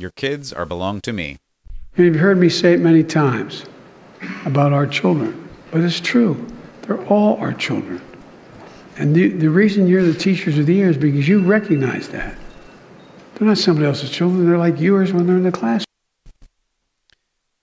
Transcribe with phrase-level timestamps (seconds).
[0.00, 1.38] Your kids are belong to me.
[1.96, 3.64] And you've heard me say it many times
[4.44, 6.46] about our children, but it's true.
[6.82, 8.00] They're all our children.
[8.96, 12.38] And the, the reason you're the teachers of the year is because you recognize that.
[13.34, 14.46] They're not somebody else's children.
[14.46, 15.84] They're like yours when they're in the class.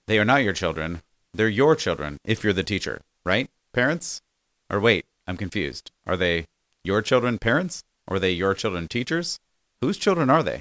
[0.07, 1.01] They are not your children.
[1.33, 3.49] They're your children if you're the teacher, right?
[3.71, 4.21] Parents?
[4.69, 5.89] Or wait, I'm confused.
[6.05, 6.47] Are they
[6.83, 7.81] your children parents?
[8.09, 9.39] Or are they your children teachers?
[9.79, 10.59] Whose children are they?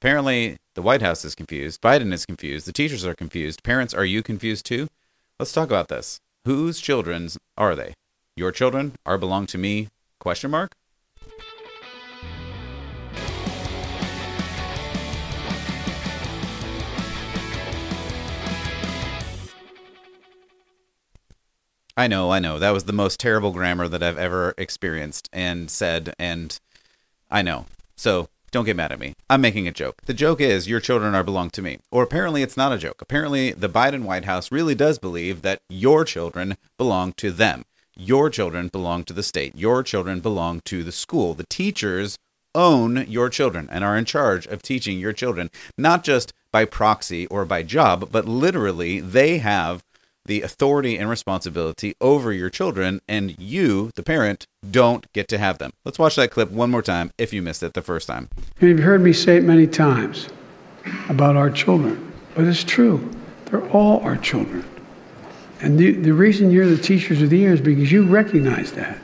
[0.00, 1.80] Apparently, the White House is confused.
[1.80, 2.68] Biden is confused.
[2.68, 3.64] The teachers are confused.
[3.64, 4.86] Parents, are you confused too?
[5.40, 6.20] Let's talk about this.
[6.44, 7.94] Whose children are they?
[8.36, 9.88] Your children are belong to me?
[10.20, 10.76] Question mark?
[21.96, 22.60] I know, I know.
[22.60, 26.56] That was the most terrible grammar that I've ever experienced and said, and
[27.28, 27.66] I know.
[27.96, 29.14] So don't get mad at me.
[29.28, 30.02] I'm making a joke.
[30.06, 31.78] The joke is your children are belong to me.
[31.90, 33.02] Or apparently it's not a joke.
[33.02, 37.64] Apparently the Biden White House really does believe that your children belong to them.
[37.96, 39.56] Your children belong to the state.
[39.56, 41.34] Your children belong to the school.
[41.34, 42.16] The teachers
[42.54, 47.26] own your children and are in charge of teaching your children, not just by proxy
[47.26, 49.82] or by job, but literally they have
[50.28, 55.58] the authority and responsibility over your children, and you, the parent, don't get to have
[55.58, 55.72] them.
[55.84, 58.28] Let's watch that clip one more time if you missed it the first time.
[58.60, 60.28] And you've heard me say it many times
[61.08, 63.10] about our children, but it's true.
[63.46, 64.64] They're all our children.
[65.60, 68.98] And the, the reason you're the teachers of the year is because you recognize that.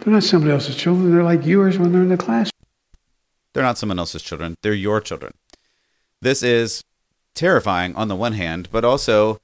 [0.00, 1.12] They're not somebody else's children.
[1.12, 2.50] They're like yours when they're in the class.
[3.52, 4.54] They're not someone else's children.
[4.62, 5.34] They're your children.
[6.22, 6.84] This is
[7.34, 9.40] terrifying on the one hand, but also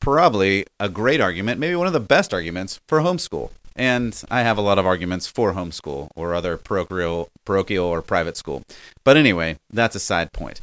[0.00, 3.50] probably a great argument, maybe one of the best arguments for homeschool.
[3.76, 8.36] And I have a lot of arguments for homeschool or other parochial, parochial or private
[8.36, 8.62] school.
[9.04, 10.60] But anyway, that's a side point.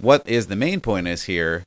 [0.00, 1.64] What is the main point is here,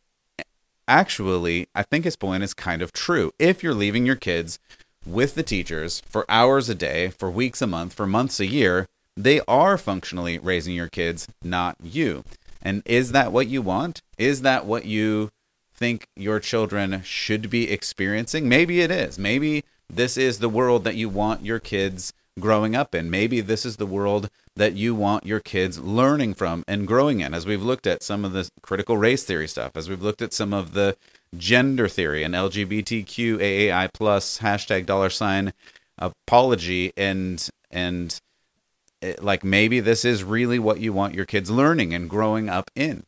[0.88, 3.32] actually, I think his point is kind of true.
[3.40, 4.60] If you're leaving your kids
[5.06, 8.88] with the teachers for hours a day, for weeks a month, for months a year,
[9.18, 12.24] they are functionally raising your kids, not you.
[12.62, 14.02] And is that what you want?
[14.18, 15.30] Is that what you
[15.82, 18.48] think your children should be experiencing?
[18.48, 19.18] Maybe it is.
[19.18, 23.10] Maybe this is the world that you want your kids growing up in.
[23.10, 27.34] Maybe this is the world that you want your kids learning from and growing in.
[27.34, 30.34] As we've looked at some of the critical race theory stuff, as we've looked at
[30.34, 30.96] some of the
[31.36, 35.52] gender theory and LGBTQ AAI plus hashtag dollar sign
[35.98, 38.22] apology and and
[39.02, 42.70] it, like maybe this is really what you want your kids learning and growing up
[42.76, 43.04] in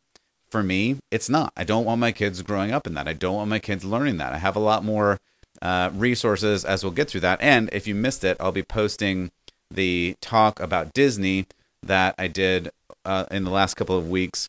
[0.54, 1.52] for me, it's not.
[1.56, 3.08] I don't want my kids growing up in that.
[3.08, 4.32] I don't want my kids learning that.
[4.32, 5.18] I have a lot more
[5.60, 7.42] uh, resources as we'll get through that.
[7.42, 9.32] And if you missed it, I'll be posting
[9.68, 11.46] the talk about Disney
[11.82, 12.70] that I did
[13.04, 14.48] uh, in the last couple of weeks,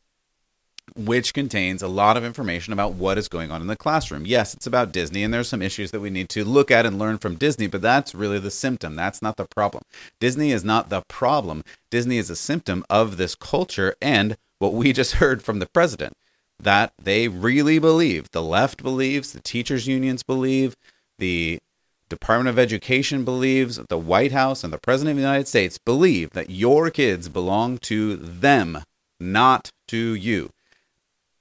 [0.95, 4.27] which contains a lot of information about what is going on in the classroom.
[4.27, 6.99] Yes, it's about Disney, and there's some issues that we need to look at and
[6.99, 8.95] learn from Disney, but that's really the symptom.
[8.95, 9.81] That's not the problem.
[10.19, 11.63] Disney is not the problem.
[11.89, 16.13] Disney is a symptom of this culture and what we just heard from the president
[16.59, 20.75] that they really believe, the left believes, the teachers' unions believe,
[21.19, 21.59] the
[22.07, 26.29] Department of Education believes, the White House and the President of the United States believe
[26.31, 28.83] that your kids belong to them,
[29.19, 30.51] not to you.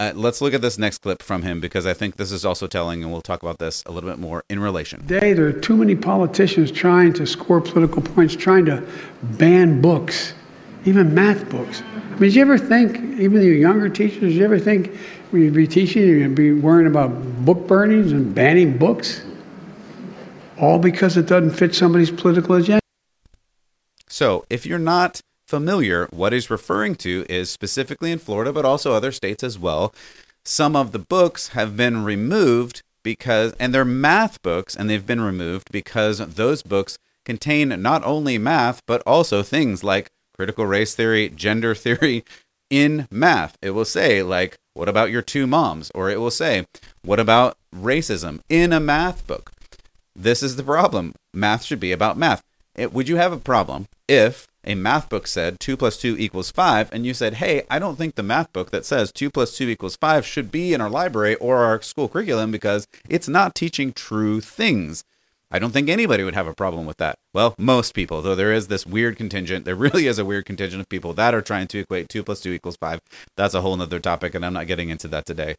[0.01, 2.67] Uh, let's look at this next clip from him because I think this is also
[2.67, 5.07] telling, and we'll talk about this a little bit more in relation.
[5.07, 8.85] Today, there are too many politicians trying to score political points, trying to
[9.23, 10.35] ban books,
[10.85, 11.83] even math books.
[11.83, 14.95] I mean, did you ever think, even your younger teachers, did you ever think
[15.31, 17.11] when you'd be teaching, you'd be worrying about
[17.45, 19.25] book burnings and banning books?
[20.59, 22.81] All because it doesn't fit somebody's political agenda.
[24.09, 28.93] So, if you're not familiar, what he's referring to is specifically in Florida, but also
[28.93, 29.93] other states as well.
[30.45, 35.21] Some of the books have been removed because, and they're math books, and they've been
[35.21, 41.29] removed because those books contain not only math, but also things like critical race theory,
[41.29, 42.25] gender theory
[42.71, 43.57] in math.
[43.63, 45.91] It will say, like, what about your two moms?
[45.95, 46.67] Or it will say,
[47.03, 49.53] what about racism in a math book?
[50.17, 51.15] This is the problem.
[51.33, 52.43] Math should be about math.
[52.75, 56.51] It, would you have a problem if a math book said 2 plus 2 equals
[56.51, 59.57] 5 and you said, hey, I don't think the math book that says 2 plus
[59.57, 63.55] 2 equals 5 should be in our library or our school curriculum because it's not
[63.55, 65.05] teaching true things?
[65.51, 67.19] I don't think anybody would have a problem with that.
[67.33, 70.81] Well, most people, though there is this weird contingent, there really is a weird contingent
[70.81, 73.01] of people that are trying to equate 2 plus 2 equals 5.
[73.37, 75.55] That's a whole nother topic, and I'm not getting into that today.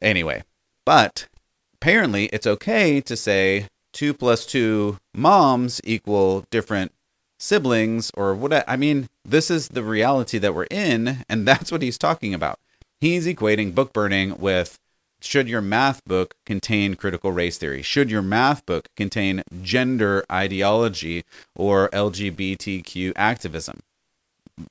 [0.00, 0.44] Anyway,
[0.86, 1.28] but
[1.74, 6.92] apparently it's okay to say 2 plus 2 moms equal different
[7.38, 11.82] siblings or what I mean, this is the reality that we're in, and that's what
[11.82, 12.58] he's talking about.
[13.00, 14.78] He's equating book burning with
[15.20, 17.82] should your math book contain critical race theory?
[17.82, 21.24] Should your math book contain gender ideology
[21.54, 23.80] or LGBTQ activism?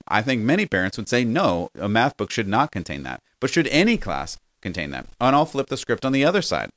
[0.07, 3.22] I think many parents would say no, a math book should not contain that.
[3.40, 5.07] But should any class contain that?
[5.19, 6.69] And I'll flip the script on the other side.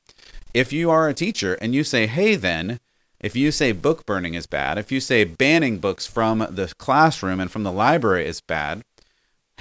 [0.55, 2.79] If you are a teacher and you say, hey, then,
[3.21, 7.41] if you say book burning is bad, if you say banning books from the classroom
[7.41, 8.83] and from the library is bad,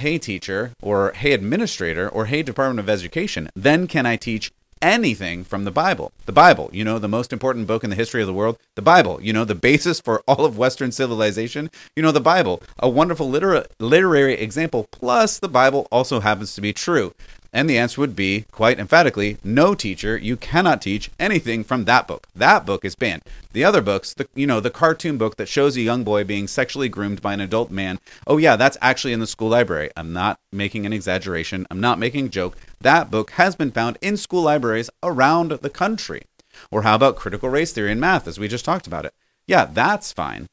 [0.01, 4.51] hey teacher, or hey administrator, or hey Department of Education, then can I teach
[4.81, 6.11] anything from the Bible?
[6.25, 8.57] The Bible, you know, the most important book in the history of the world.
[8.75, 11.69] The Bible, you know, the basis for all of Western civilization.
[11.95, 14.87] You know, the Bible, a wonderful litera- literary example.
[14.91, 17.13] Plus, the Bible also happens to be true.
[17.53, 22.07] And the answer would be quite emphatically no teacher, you cannot teach anything from that
[22.07, 22.27] book.
[22.33, 23.23] That book is banned.
[23.51, 26.47] The other books, the you know, the cartoon book that shows a young boy being
[26.47, 27.99] sexually groomed by an adult man.
[28.25, 29.89] Oh yeah, that's actually in the school library.
[29.97, 31.67] I'm not making an exaggeration.
[31.69, 32.55] I'm not making a joke.
[32.79, 36.23] That book has been found in school libraries around the country.
[36.69, 39.13] Or how about critical race theory in math as we just talked about it?
[39.45, 40.47] Yeah, that's fine.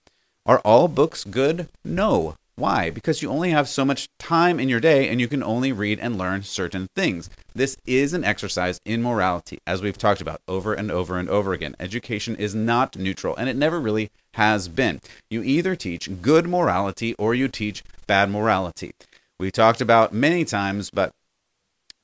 [0.44, 1.68] Are all books good?
[1.84, 2.36] No.
[2.58, 2.90] Why?
[2.90, 6.00] Because you only have so much time in your day and you can only read
[6.00, 7.30] and learn certain things.
[7.54, 11.52] This is an exercise in morality, as we've talked about over and over and over
[11.52, 11.76] again.
[11.78, 15.00] Education is not neutral, and it never really has been.
[15.30, 18.90] You either teach good morality or you teach bad morality.
[19.38, 21.12] We talked about many times, but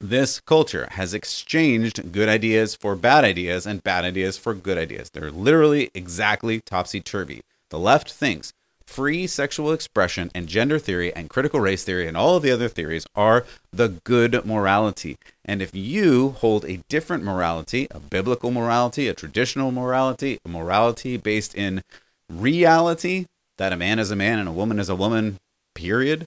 [0.01, 5.11] this culture has exchanged good ideas for bad ideas and bad ideas for good ideas.
[5.11, 7.41] They're literally exactly topsy turvy.
[7.71, 8.53] The left thinks
[8.87, 12.69] free sexual expression and gender theory and critical race theory and all of the other
[12.69, 15.17] theories are the good morality.
[15.45, 21.17] And if you hold a different morality, a biblical morality, a traditional morality, a morality
[21.17, 21.83] based in
[22.31, 23.27] reality,
[23.59, 25.39] that a man is a man and a woman is a woman,
[25.75, 26.27] period,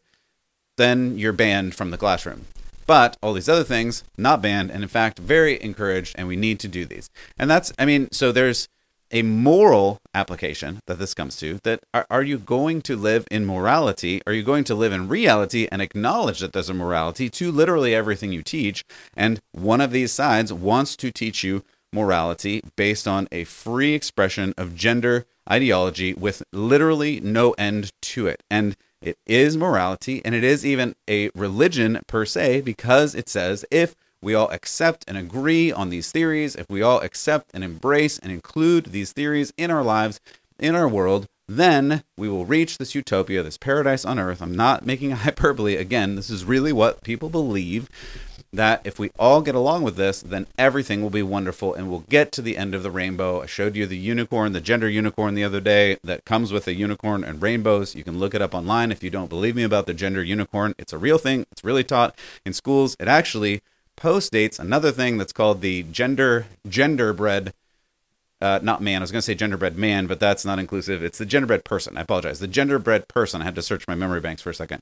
[0.78, 2.46] then you're banned from the classroom.
[2.86, 6.60] But all these other things, not banned, and in fact, very encouraged, and we need
[6.62, 7.10] to do these.
[7.38, 8.70] And that's, I mean, so there's
[9.12, 13.46] a moral application that this comes to that are, are, you going to live in
[13.46, 14.22] morality?
[14.28, 17.96] Are you going to live in reality and acknowledge that there's a morality to literally
[17.96, 18.84] everything you teach?
[19.16, 21.64] And one of these sides wants to teach you
[21.94, 28.44] morality based on a free expression of gender ideology with literally no end to it.
[28.50, 33.64] And it is morality and it is even a religion per se because it says
[33.72, 38.18] if we all accept and agree on these theories, if we all accept and embrace
[38.18, 40.20] and include these theories in our lives,
[40.60, 44.42] in our world, then we will reach this utopia, this paradise on earth.
[44.42, 45.76] I'm not making a hyperbole.
[45.76, 47.90] Again, this is really what people believe
[48.54, 52.06] that if we all get along with this, then everything will be wonderful and we'll
[52.10, 53.42] get to the end of the rainbow.
[53.42, 56.74] I showed you the unicorn, the gender unicorn the other day that comes with a
[56.74, 57.94] unicorn and rainbows.
[57.94, 60.76] You can look it up online if you don't believe me about the gender unicorn.
[60.78, 62.96] It's a real thing, it's really taught in schools.
[63.00, 63.62] It actually
[63.98, 67.52] post dates another thing that's called the gender genderbread
[68.40, 69.02] uh, not man.
[69.02, 71.04] I was going to say genderbread man, but that's not inclusive.
[71.04, 71.98] It's the genderbread person.
[71.98, 72.40] I apologize.
[72.40, 73.42] The genderbread person.
[73.42, 74.82] I had to search my memory banks for a second.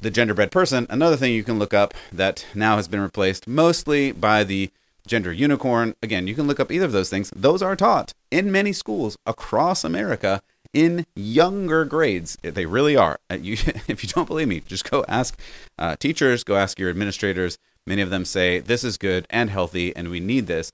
[0.00, 0.86] The genderbread person.
[0.88, 4.70] Another thing you can look up that now has been replaced mostly by the
[5.06, 5.94] gender unicorn.
[6.02, 7.30] Again, you can look up either of those things.
[7.36, 10.40] Those are taught in many schools across America
[10.72, 12.38] in younger grades.
[12.42, 13.18] They really are.
[13.30, 13.52] Uh, you,
[13.88, 15.38] if you don't believe me, just go ask
[15.78, 19.94] uh, teachers, go ask your administrators Many of them say this is good and healthy
[19.94, 20.70] and we need this.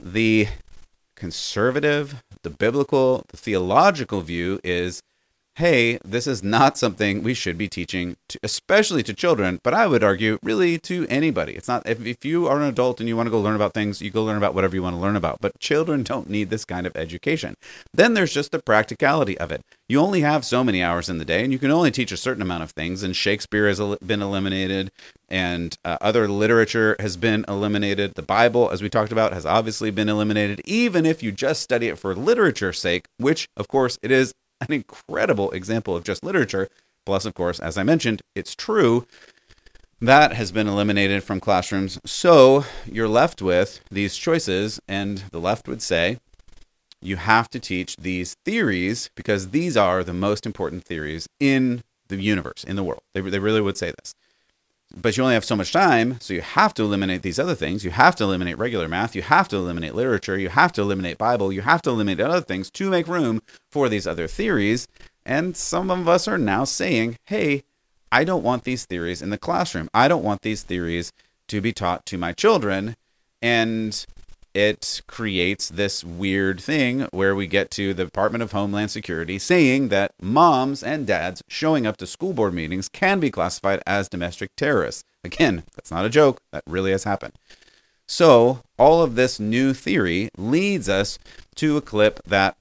[0.00, 0.48] The
[1.16, 5.00] conservative, the biblical, the theological view is
[5.56, 9.86] hey, this is not something we should be teaching, to, especially to children, but I
[9.86, 11.52] would argue really to anybody.
[11.52, 13.72] It's not, if, if you are an adult and you want to go learn about
[13.72, 16.50] things, you go learn about whatever you want to learn about, but children don't need
[16.50, 17.54] this kind of education.
[17.92, 19.62] Then there's just the practicality of it.
[19.88, 22.16] You only have so many hours in the day, and you can only teach a
[22.16, 24.90] certain amount of things, and Shakespeare has been eliminated,
[25.28, 28.14] and uh, other literature has been eliminated.
[28.14, 31.86] The Bible, as we talked about, has obviously been eliminated, even if you just study
[31.88, 34.34] it for literature's sake, which, of course, it is
[34.68, 36.68] an incredible example of just literature.
[37.06, 39.06] Plus, of course, as I mentioned, it's true.
[40.00, 41.98] That has been eliminated from classrooms.
[42.04, 46.18] So you're left with these choices, and the left would say
[47.00, 52.20] you have to teach these theories because these are the most important theories in the
[52.20, 53.02] universe, in the world.
[53.12, 54.14] They, they really would say this
[54.96, 57.84] but you only have so much time, so you have to eliminate these other things.
[57.84, 59.14] You have to eliminate regular math.
[59.14, 60.38] You have to eliminate literature.
[60.38, 61.52] You have to eliminate Bible.
[61.52, 64.86] You have to eliminate other things to make room for these other theories.
[65.26, 67.62] And some of us are now saying, hey,
[68.12, 69.88] I don't want these theories in the classroom.
[69.92, 71.12] I don't want these theories
[71.48, 72.96] to be taught to my children.
[73.42, 74.06] And
[74.54, 79.88] it creates this weird thing where we get to the Department of Homeland Security saying
[79.88, 84.54] that moms and dads showing up to school board meetings can be classified as domestic
[84.56, 85.02] terrorists.
[85.24, 87.32] Again, that's not a joke, that really has happened.
[88.06, 91.18] So, all of this new theory leads us
[91.56, 92.56] to a clip that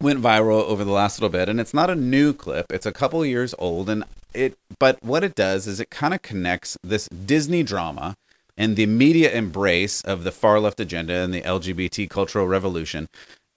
[0.00, 2.92] went viral over the last little bit and it's not a new clip it's a
[2.92, 7.08] couple years old and it but what it does is it kind of connects this
[7.08, 8.14] disney drama
[8.56, 13.08] and the media embrace of the far left agenda and the lgbt cultural revolution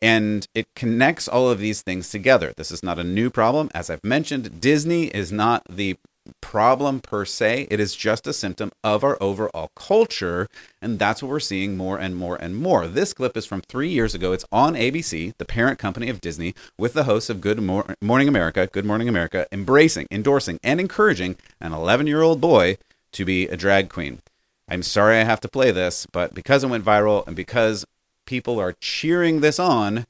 [0.01, 3.89] and it connects all of these things together this is not a new problem as
[3.89, 5.97] i've mentioned disney is not the
[6.41, 7.67] problem per se.
[7.69, 10.47] It is just a symptom of our overall culture.
[10.81, 12.87] And that's what we're seeing more and more and more.
[12.87, 14.31] This clip is from three years ago.
[14.31, 18.27] It's on ABC, the parent company of Disney, with the hosts of Good Mor- Morning
[18.27, 22.77] America, Good Morning America, embracing, endorsing, and encouraging an 11 year old boy
[23.13, 24.21] to be a drag queen.
[24.69, 27.85] I'm sorry I have to play this, but because it went viral and because
[28.25, 30.05] people are cheering this on,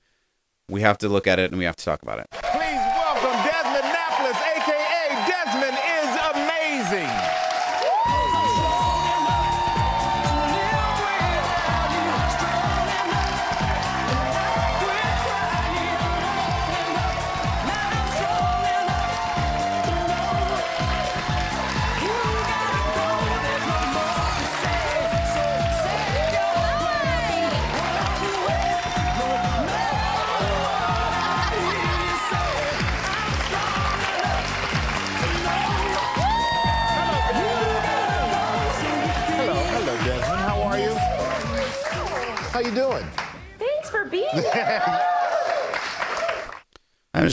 [0.68, 2.57] we have to look at it and we have to talk about it.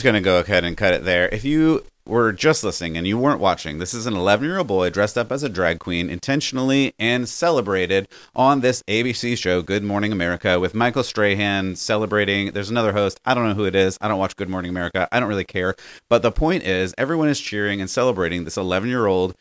[0.04, 1.30] Going to go ahead and cut it there.
[1.30, 4.66] If you were just listening and you weren't watching, this is an 11 year old
[4.66, 8.06] boy dressed up as a drag queen, intentionally and celebrated
[8.36, 12.52] on this ABC show, Good Morning America, with Michael Strahan celebrating.
[12.52, 13.18] There's another host.
[13.24, 13.96] I don't know who it is.
[14.02, 15.08] I don't watch Good Morning America.
[15.10, 15.74] I don't really care.
[16.10, 19.34] But the point is, everyone is cheering and celebrating this 11 year old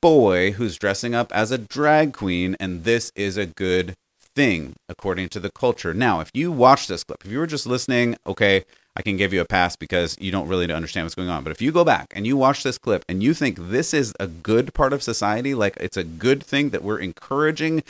[0.00, 3.96] boy who's dressing up as a drag queen, and this is a good
[4.36, 5.92] thing according to the culture.
[5.92, 8.64] Now, if you watch this clip, if you were just listening, okay,
[8.98, 11.44] I can give you a pass because you don't really understand what's going on.
[11.44, 14.12] But if you go back and you watch this clip and you think this is
[14.18, 17.84] a good part of society, like it's a good thing that we're encouraging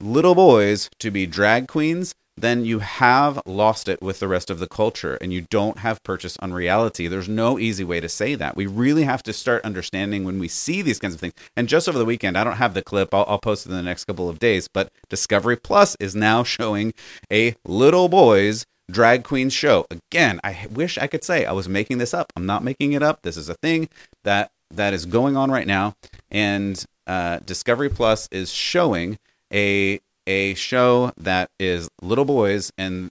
[0.00, 4.58] little boys to be drag queens, then you have lost it with the rest of
[4.58, 7.06] the culture and you don't have purchase on reality.
[7.06, 8.56] There's no easy way to say that.
[8.56, 11.34] We really have to start understanding when we see these kinds of things.
[11.58, 13.76] And just over the weekend, I don't have the clip, I'll, I'll post it in
[13.76, 16.94] the next couple of days, but Discovery Plus is now showing
[17.30, 19.86] a little boy's drag queen show.
[19.90, 22.32] Again, I wish I could say I was making this up.
[22.36, 23.22] I'm not making it up.
[23.22, 23.88] This is a thing
[24.24, 25.94] that that is going on right now,
[26.30, 29.18] and uh, Discovery Plus is showing
[29.52, 33.10] a a show that is little boys and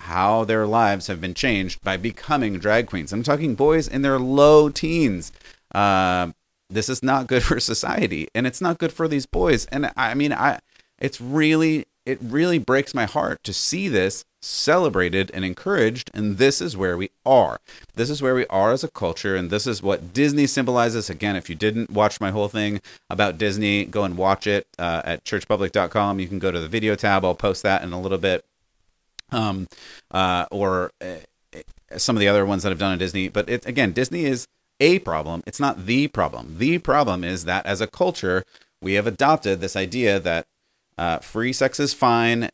[0.00, 3.12] how their lives have been changed by becoming drag queens.
[3.12, 5.32] I'm talking boys in their low teens.
[5.74, 6.32] Uh,
[6.68, 9.66] this is not good for society, and it's not good for these boys.
[9.66, 10.60] And I mean, I
[10.98, 16.10] it's really it really breaks my heart to see this celebrated and encouraged.
[16.14, 17.60] And this is where we are.
[17.94, 19.34] This is where we are as a culture.
[19.36, 21.10] And this is what Disney symbolizes.
[21.10, 25.02] Again, if you didn't watch my whole thing about Disney, go and watch it uh,
[25.04, 26.20] at churchpublic.com.
[26.20, 27.24] You can go to the video tab.
[27.24, 28.44] I'll post that in a little bit.
[29.30, 29.66] Um,
[30.10, 31.16] uh, or uh,
[31.96, 33.28] some of the other ones that I've done on Disney.
[33.28, 34.46] But it, again, Disney is
[34.80, 35.42] a problem.
[35.46, 36.56] It's not the problem.
[36.58, 38.44] The problem is that as a culture,
[38.82, 40.46] we have adopted this idea that
[40.98, 42.50] uh, free sex is fine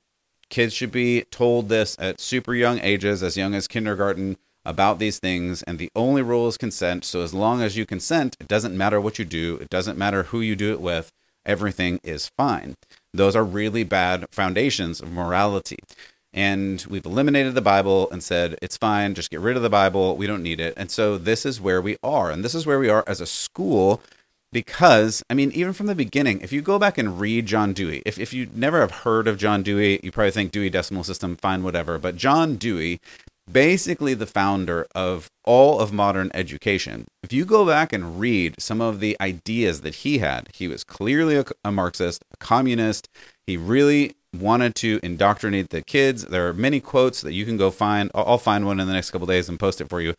[0.51, 5.19] kids should be told this at super young ages, as young as kindergarten, about these
[5.19, 5.63] things.
[5.63, 7.05] And the only rule is consent.
[7.05, 10.25] So as long as you consent, it doesn't matter what you do, it doesn't matter
[10.25, 11.11] who you do it with,
[11.47, 12.77] everything is fine.
[13.15, 15.79] Those are really bad foundations of morality.
[16.33, 20.17] And we've eliminated the Bible and said, it's fine, just get rid of the Bible.
[20.17, 20.75] We don't need it.
[20.77, 22.31] And so this is where we are.
[22.31, 24.01] And this is where we are as a school
[24.53, 28.03] because I mean, even from the beginning, if you go back and read John Dewey,
[28.05, 31.37] if, if you never have heard of John Dewey, you probably think Dewey Decimal System,
[31.37, 31.99] fine, whatever.
[31.99, 33.01] But John Dewey,
[33.51, 38.81] basically the founder of all of modern education, if you go back and read some
[38.81, 43.09] of the ideas that he had, he was clearly a, a Marxist, a communist.
[43.47, 46.25] He really wanted to indoctrinate the kids.
[46.25, 48.11] There are many quotes that you can go find.
[48.15, 50.15] I'll, I'll find one in the next couple days and post it for you.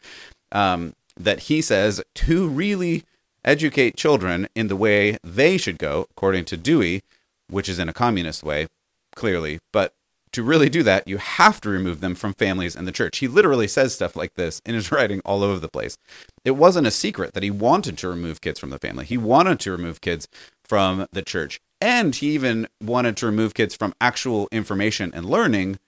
[0.52, 3.04] Um, that he says to really
[3.44, 7.02] educate children in the way they should go, according to Dewey,
[7.50, 8.68] which is in a communist way,
[9.16, 9.60] clearly.
[9.74, 9.94] But
[10.32, 13.18] to really do that, you have to remove them from families and the church.
[13.18, 15.98] He literally says stuff like this in his writing all over the place.
[16.46, 19.60] It wasn't a secret that he wanted to remove kids from the family, he wanted
[19.62, 20.28] to remove kids
[20.64, 21.60] from the church.
[21.84, 25.80] And he even wanted to remove kids from actual information and learning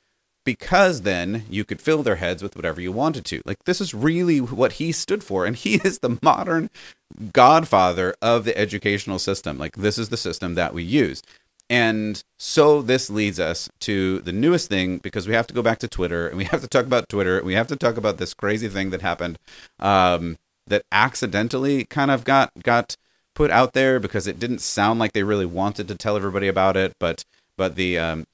[0.45, 3.41] because then you could fill their heads with whatever you wanted to.
[3.45, 5.45] Like, this is really what he stood for.
[5.45, 6.69] And he is the modern
[7.31, 9.57] godfather of the educational system.
[9.57, 11.21] Like, this is the system that we use.
[11.69, 15.79] And so this leads us to the newest thing because we have to go back
[15.79, 17.41] to Twitter and we have to talk about Twitter.
[17.43, 19.39] We have to talk about this crazy thing that happened
[19.79, 22.95] um, that accidentally kind of got got
[23.33, 26.77] put out there because it didn't sound like they really wanted to tell everybody about
[26.77, 26.93] it.
[26.99, 27.23] But
[27.57, 28.25] but the um,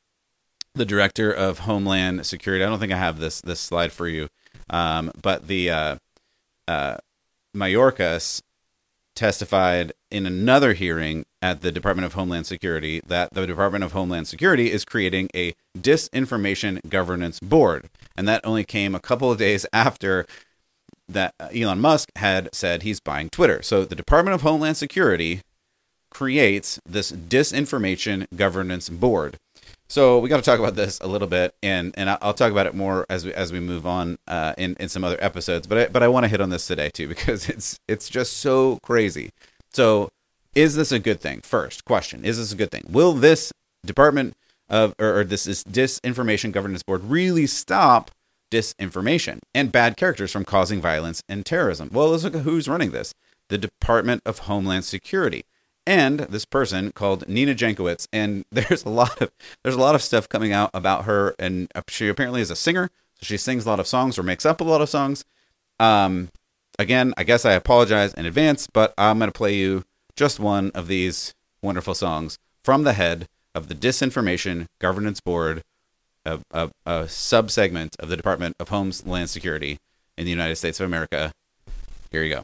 [0.75, 2.63] the director of Homeland Security.
[2.63, 4.29] I don't think I have this this slide for you,
[4.69, 5.95] um, but the uh,
[6.67, 6.97] uh,
[7.55, 8.41] Mayorkas
[9.15, 14.27] testified in another hearing at the Department of Homeland Security that the Department of Homeland
[14.27, 19.65] Security is creating a disinformation governance board, and that only came a couple of days
[19.73, 20.25] after
[21.07, 23.61] that Elon Musk had said he's buying Twitter.
[23.61, 25.41] So the Department of Homeland Security
[26.11, 29.37] creates this disinformation governance board.
[29.89, 32.67] So we got to talk about this a little bit, and and I'll talk about
[32.67, 35.65] it more as we as we move on uh, in in some other episodes.
[35.65, 38.37] But I, but I want to hit on this today too because it's it's just
[38.37, 39.31] so crazy.
[39.71, 40.09] So
[40.53, 41.41] is this a good thing?
[41.41, 42.83] First question: Is this a good thing?
[42.87, 43.51] Will this
[43.83, 44.35] Department
[44.69, 48.11] of or, or this, this disinformation governance board really stop
[48.51, 51.89] disinformation and bad characters from causing violence and terrorism?
[51.91, 53.15] Well, let's look at who's running this:
[53.47, 55.45] the Department of Homeland Security
[55.89, 58.07] and this person called Nina Jankowicz.
[58.13, 59.31] And there's a lot of
[59.63, 62.89] there's a lot of stuff coming out about her, and she apparently is a singer,
[63.15, 65.25] so she sings a lot of songs or makes up a lot of songs.
[65.79, 66.29] Um,
[66.77, 69.83] again, I guess I apologize in advance, but I'm gonna play you
[70.15, 75.63] just one of these wonderful songs from the head of the Disinformation Governance Board,
[76.23, 79.79] a, a, a sub segment of the Department of Homeland Security
[80.17, 81.31] in the United States of America.
[82.11, 82.43] Here you go.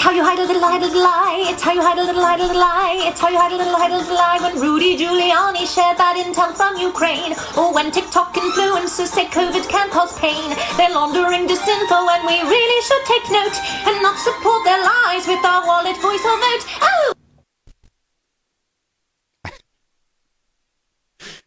[0.00, 1.44] It's how you hide a little, hide a little lie.
[1.52, 3.04] It's how you hide a little, hide a little lie.
[3.04, 4.38] It's how you hide a little, hide a little lie.
[4.40, 9.90] When Rudy Giuliani shared bad intel from Ukraine, or when TikTok influencers say COVID can
[9.90, 13.52] cause pain, they're laundering disinfo, and we really should take note
[13.92, 16.64] and not support their lies with our wallet, voice, or vote.
[16.80, 17.12] Oh.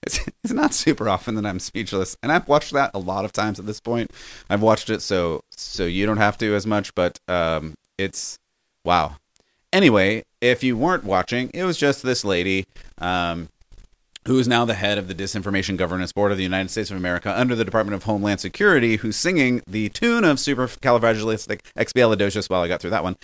[0.05, 3.57] It's not super often that I'm speechless, and I've watched that a lot of times
[3.57, 4.11] at this point.
[4.47, 8.37] I've watched it so so you don't have to as much, but um, it's
[8.83, 9.17] wow.
[9.71, 12.65] Anyway, if you weren't watching, it was just this lady
[12.99, 13.49] um,
[14.27, 16.97] who is now the head of the Disinformation Governance Board of the United States of
[16.97, 22.67] America under the Department of Homeland Security, who's singing the tune of Supercalifragilisticexpialidocious while I
[22.67, 23.17] got through that one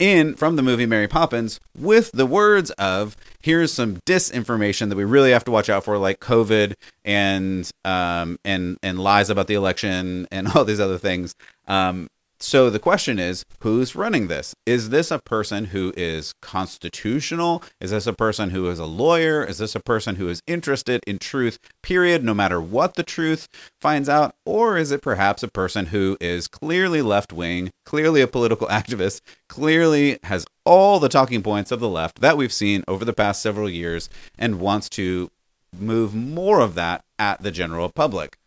[0.00, 5.04] in from the movie Mary Poppins with the words of here's some disinformation that we
[5.04, 6.72] really have to watch out for like covid
[7.04, 11.34] and um and and lies about the election and all these other things
[11.68, 12.08] um
[12.42, 14.54] so the question is who's running this?
[14.64, 17.62] Is this a person who is constitutional?
[17.80, 19.44] Is this a person who is a lawyer?
[19.44, 23.46] Is this a person who is interested in truth period no matter what the truth
[23.80, 24.34] finds out?
[24.46, 29.20] Or is it perhaps a person who is clearly left wing clearly a political activist
[29.48, 33.42] clearly has all the talking points of the left that we've seen over the past
[33.42, 35.30] several years and wants to
[35.78, 38.38] move more of that at the general public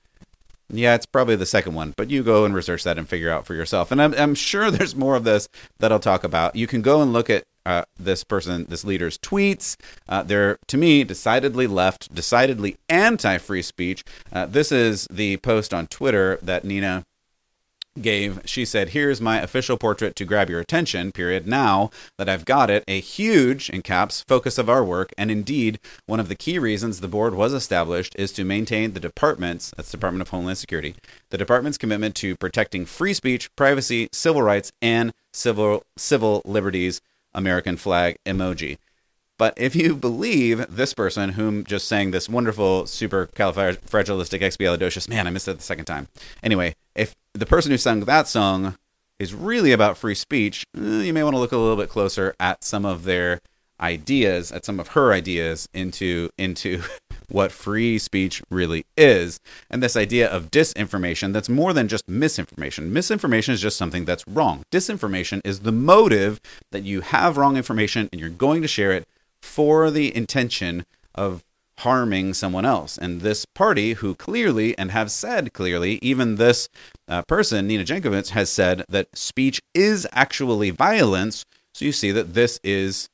[0.78, 3.46] yeah, it's probably the second one, but you go and research that and figure out
[3.46, 3.92] for yourself.
[3.92, 5.48] And I'm, I'm sure there's more of this
[5.80, 6.56] that I'll talk about.
[6.56, 9.78] You can go and look at uh, this person, this leader's tweets.
[10.10, 14.04] Uh, they're, to me, decidedly left, decidedly anti free speech.
[14.32, 17.06] Uh, this is the post on Twitter that Nina
[18.02, 22.46] gave she said here's my official portrait to grab your attention period now that i've
[22.46, 26.36] got it a huge in caps focus of our work and indeed one of the
[26.36, 30.58] key reasons the board was established is to maintain the department's that's department of homeland
[30.58, 30.96] security
[31.30, 37.00] the department's commitment to protecting free speech privacy civil rights and civil civil liberties
[37.34, 38.78] american flag emoji
[39.40, 45.48] but if you believe this person, whom just sang this wonderful supercalifragilisticexpialidocious, man, I missed
[45.48, 46.08] it the second time.
[46.44, 48.78] Anyway, if the person who sang that song
[49.20, 52.36] is really about free speech, eh, you may want to look a little bit closer
[52.40, 53.40] at some of their
[53.80, 56.82] ideas, at some of her ideas into into
[57.30, 62.94] what free speech really is, and this idea of disinformation that's more than just misinformation.
[62.94, 64.64] Misinformation is just something that's wrong.
[64.72, 66.40] Disinformation is the motive
[66.72, 69.08] that you have wrong information and you're going to share it
[69.42, 71.44] for the intention of
[71.80, 72.98] harming someone else.
[72.98, 76.70] And this party, who clearly and have said clearly, even this
[77.08, 81.46] uh, person, Nina Jankowicz, has said that speech is actually violence.
[81.74, 83.10] So you see that this is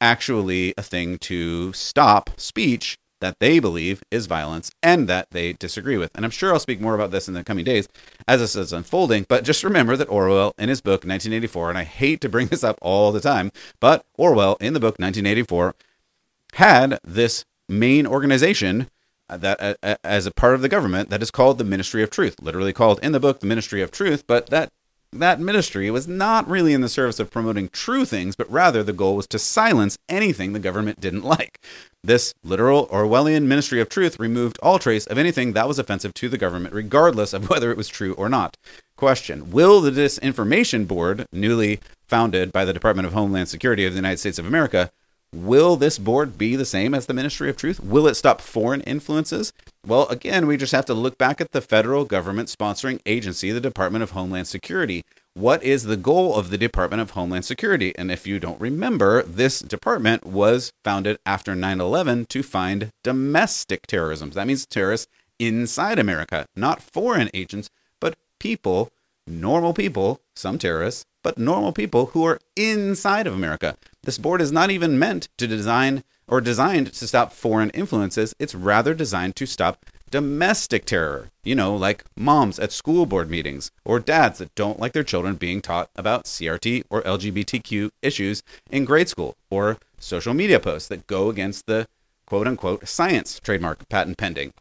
[0.00, 5.96] actually a thing to stop speech that they believe is violence and that they disagree
[5.96, 6.10] with.
[6.14, 7.88] And I'm sure I'll speak more about this in the coming days
[8.28, 9.24] as this is unfolding.
[9.28, 12.62] But just remember that Orwell, in his book 1984, and I hate to bring this
[12.62, 15.74] up all the time, but Orwell, in the book 1984,
[16.54, 18.88] had this main organization
[19.28, 22.10] that uh, uh, as a part of the government that is called the Ministry of
[22.10, 24.70] Truth, literally called in the book the Ministry of Truth, but that
[25.14, 28.92] that ministry was not really in the service of promoting true things, but rather the
[28.92, 31.60] goal was to silence anything the government didn't like.
[32.02, 36.28] This literal Orwellian Ministry of Truth removed all trace of anything that was offensive to
[36.28, 38.56] the government, regardless of whether it was true or not.
[38.96, 43.98] Question Will the Disinformation Board, newly founded by the Department of Homeland Security of the
[43.98, 44.90] United States of America,
[45.34, 47.80] Will this board be the same as the Ministry of Truth?
[47.80, 49.52] Will it stop foreign influences?
[49.84, 53.60] Well, again, we just have to look back at the federal government sponsoring agency, the
[53.60, 55.02] Department of Homeland Security.
[55.32, 57.92] What is the goal of the Department of Homeland Security?
[57.98, 63.88] And if you don't remember, this department was founded after 9 11 to find domestic
[63.88, 64.30] terrorism.
[64.30, 65.08] That means terrorists
[65.40, 67.70] inside America, not foreign agents,
[68.00, 68.92] but people,
[69.26, 73.76] normal people, some terrorists, but normal people who are inside of America.
[74.04, 78.34] This board is not even meant to design or designed to stop foreign influences.
[78.38, 81.30] It's rather designed to stop domestic terror.
[81.42, 85.36] You know, like moms at school board meetings or dads that don't like their children
[85.36, 91.06] being taught about CRT or LGBTQ issues in grade school or social media posts that
[91.06, 91.86] go against the
[92.26, 94.52] quote unquote science trademark patent pending.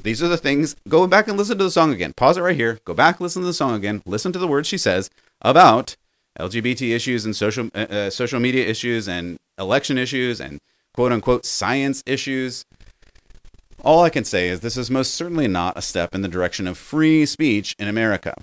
[0.00, 0.76] These are the things.
[0.88, 2.12] Go back and listen to the song again.
[2.12, 2.78] Pause it right here.
[2.84, 4.02] Go back, listen to the song again.
[4.06, 5.10] Listen to the words she says
[5.40, 5.96] about
[6.38, 10.58] LGBT issues and social uh, uh, social media issues and election issues and
[10.94, 12.64] quote unquote science issues.
[13.84, 16.66] All I can say is this is most certainly not a step in the direction
[16.66, 18.34] of free speech in America.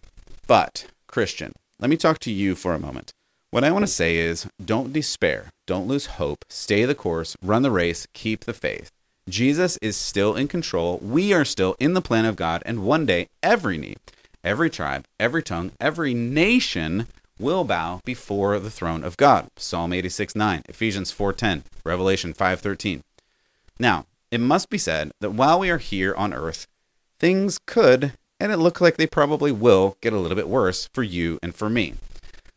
[0.48, 3.14] But, Christian, let me talk to you for a moment.
[3.52, 7.62] What I want to say is don't despair, don't lose hope, stay the course, run
[7.62, 8.92] the race, keep the faith.
[9.30, 11.00] Jesus is still in control.
[11.02, 13.96] We are still in the plan of God, and one day every knee,
[14.44, 17.08] every tribe, every tongue, every nation
[17.40, 19.48] will bow before the throne of God.
[19.58, 23.02] Psalm 86 9, Ephesians 4:10, Revelation 5:13.
[23.80, 26.68] Now, it must be said that while we are here on earth,
[27.20, 31.04] things could, and it looks like they probably will, get a little bit worse for
[31.04, 31.96] you and for me.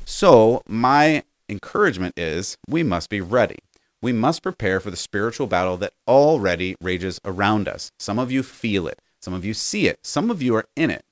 [0.05, 3.59] So, my encouragement is we must be ready.
[4.01, 7.93] We must prepare for the spiritual battle that already rages around us.
[7.99, 10.91] Some of you feel it, some of you see it, some of you are in
[10.91, 11.05] it.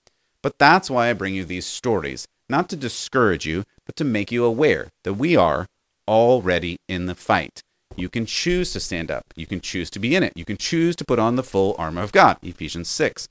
[0.42, 4.30] But that's why I bring you these stories not to discourage you, but to make
[4.30, 5.66] you aware that we are
[6.06, 7.62] already in the fight.
[7.96, 9.24] You can choose to stand up.
[9.36, 10.32] You can choose to be in it.
[10.36, 13.28] You can choose to put on the full armor of God, Ephesians 6.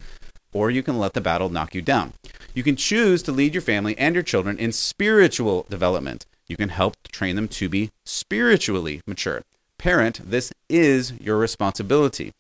[0.51, 2.13] Or you can let the battle knock you down.
[2.53, 6.25] You can choose to lead your family and your children in spiritual development.
[6.47, 9.43] You can help train them to be spiritually mature.
[9.77, 12.33] Parent, this is your responsibility.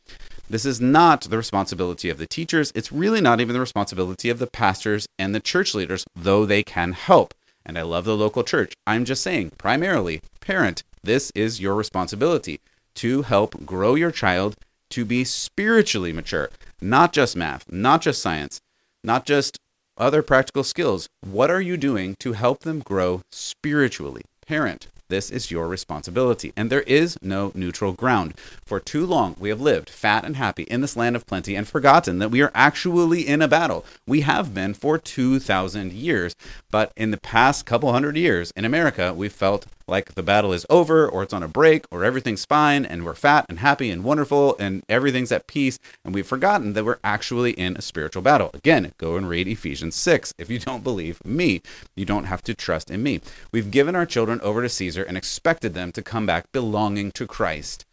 [0.49, 2.71] This is not the responsibility of the teachers.
[2.73, 6.63] It's really not even the responsibility of the pastors and the church leaders, though they
[6.63, 7.35] can help.
[7.63, 8.73] And I love the local church.
[8.87, 12.61] I'm just saying, primarily, parent, this is your responsibility
[12.95, 14.55] to help grow your child
[14.89, 16.49] to be spiritually mature,
[16.81, 18.59] not just math, not just science,
[19.03, 19.59] not just
[19.99, 21.07] other practical skills.
[21.21, 24.23] What are you doing to help them grow spiritually?
[24.47, 26.53] Parent, this is your responsibility.
[26.55, 28.33] And there is no neutral ground.
[28.65, 31.67] For too long, we have lived fat and happy in this land of plenty and
[31.67, 33.85] forgotten that we are actually in a battle.
[34.07, 36.35] We have been for 2,000 years.
[36.71, 40.65] But in the past couple hundred years in America, we felt like the battle is
[40.69, 44.03] over or it's on a break or everything's fine and we're fat and happy and
[44.03, 48.51] wonderful and everything's at peace and we've forgotten that we're actually in a spiritual battle.
[48.53, 51.61] Again, go and read Ephesians 6 if you don't believe me.
[51.95, 53.21] You don't have to trust in me.
[53.51, 57.27] We've given our children over to Caesar and expected them to come back belonging to
[57.27, 57.85] Christ.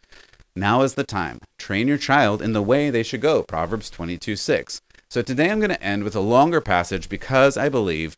[0.55, 1.39] Now is the time.
[1.59, 3.43] Train your child in the way they should go.
[3.43, 4.81] Proverbs 22 6.
[5.09, 8.17] So today I'm going to end with a longer passage because I believe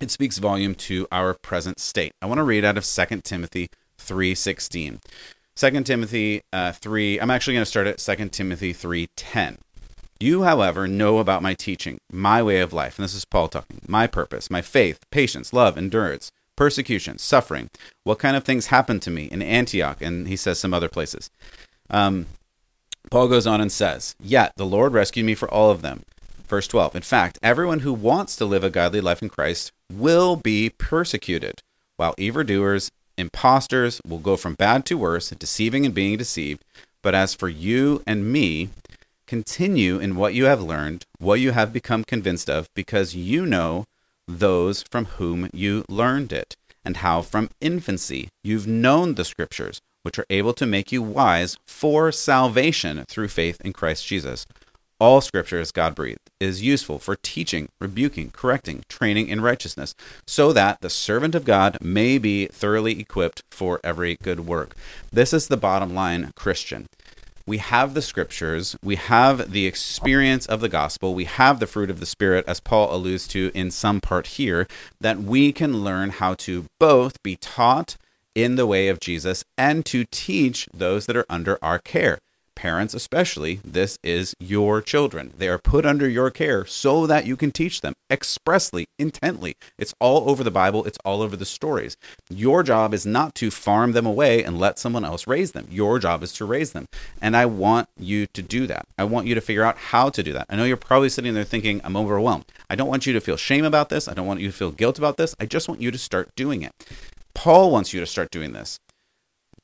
[0.00, 2.12] it speaks volume to our present state.
[2.22, 5.00] I want to read out of 2 Timothy 3:16.
[5.56, 9.58] 2 Timothy uh, 3, I'm actually going to start at 2 Timothy 3:10.
[10.18, 13.80] You, however, know about my teaching, my way of life, and this is Paul talking,
[13.86, 17.70] my purpose, my faith, patience, love, endurance, persecution, suffering,
[18.04, 21.30] what kind of things happened to me in Antioch, and he says some other places.
[21.88, 22.26] Um,
[23.10, 26.02] Paul goes on and says, Yet the Lord rescued me for all of them.
[26.50, 30.34] Verse 12 In fact, everyone who wants to live a godly life in Christ will
[30.34, 31.62] be persecuted,
[31.96, 36.64] while evildoers, impostors will go from bad to worse, deceiving and being deceived.
[37.02, 38.70] But as for you and me,
[39.28, 43.84] continue in what you have learned, what you have become convinced of, because you know
[44.26, 50.18] those from whom you learned it, and how from infancy you've known the Scriptures, which
[50.18, 54.46] are able to make you wise for salvation through faith in Christ Jesus.
[55.00, 59.94] All scripture is God breathed, is useful for teaching, rebuking, correcting, training in righteousness,
[60.26, 64.74] so that the servant of God may be thoroughly equipped for every good work.
[65.12, 66.86] This is the bottom line, Christian.
[67.46, 71.90] We have the scriptures, we have the experience of the gospel, we have the fruit
[71.90, 74.66] of the Spirit, as Paul alludes to in some part here,
[75.00, 77.96] that we can learn how to both be taught
[78.34, 82.18] in the way of Jesus and to teach those that are under our care
[82.54, 85.32] parents especially, this is your children.
[85.36, 89.54] They are put under your care so that you can teach them expressly, intently.
[89.78, 91.96] It's all over the Bible, it's all over the stories.
[92.28, 95.66] Your job is not to farm them away and let someone else raise them.
[95.70, 96.86] Your job is to raise them.
[97.20, 98.86] And I want you to do that.
[98.98, 100.46] I want you to figure out how to do that.
[100.48, 102.46] I know you're probably sitting there thinking, I'm overwhelmed.
[102.68, 104.08] I don't want you to feel shame about this.
[104.08, 105.34] I don't want you to feel guilt about this.
[105.40, 106.72] I just want you to start doing it.
[107.34, 108.78] Paul wants you to start doing this.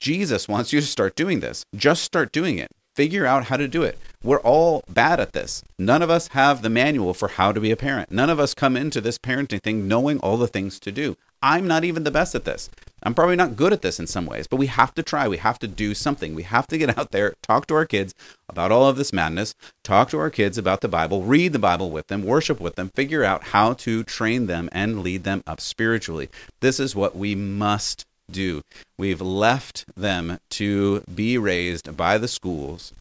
[0.01, 1.65] Jesus wants you to start doing this.
[1.75, 3.99] Just start doing it figure out how to do it.
[4.23, 5.63] We're all bad at this.
[5.79, 8.11] None of us have the manual for how to be a parent.
[8.11, 11.17] None of us come into this parenting thing knowing all the things to do.
[11.43, 12.71] I'm not even the best at this.
[13.03, 15.29] I'm probably not good at this in some ways, but we have to try.
[15.29, 16.35] We have to do something.
[16.35, 18.15] We have to get out there, talk to our kids
[18.49, 19.55] about all of this madness,
[19.85, 22.89] talk to our kids about the Bible, read the Bible with them, worship with them,
[22.89, 26.31] figure out how to train them and lead them up spiritually.
[26.61, 28.63] This is what we must do.
[28.99, 32.93] We've left them to be raised by the schools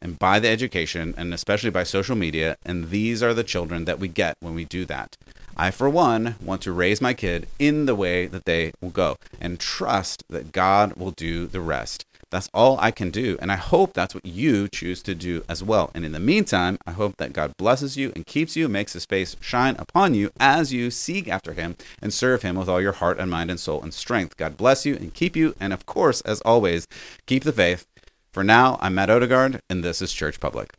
[0.00, 2.56] and by the education and especially by social media.
[2.64, 5.16] And these are the children that we get when we do that.
[5.56, 9.16] I, for one, want to raise my kid in the way that they will go
[9.40, 12.04] and trust that God will do the rest.
[12.32, 13.36] That's all I can do.
[13.40, 15.90] And I hope that's what you choose to do as well.
[15.94, 19.04] And in the meantime, I hope that God blesses you and keeps you, makes his
[19.04, 22.92] face shine upon you as you seek after him and serve him with all your
[22.92, 24.38] heart and mind and soul and strength.
[24.38, 25.54] God bless you and keep you.
[25.60, 26.88] And of course, as always,
[27.26, 27.86] keep the faith.
[28.32, 30.72] For now, I'm Matt Odegaard, and this is Church Public.